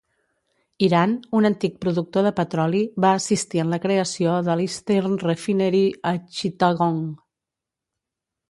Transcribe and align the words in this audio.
Iran, 0.85 1.11
un 1.39 1.47
antic 1.49 1.75
productor 1.85 2.25
de 2.29 2.31
petroli, 2.39 2.81
va 3.05 3.11
assistir 3.17 3.61
en 3.65 3.69
la 3.75 3.81
creació 3.85 4.39
de 4.49 4.57
l'Eastern 4.61 5.21
Refinery 5.27 5.85
a 6.13 6.19
Chittagong. 6.39 7.01